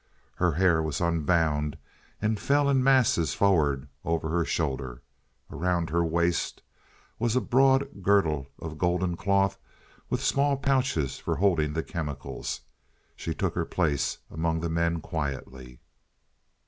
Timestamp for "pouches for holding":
10.57-11.73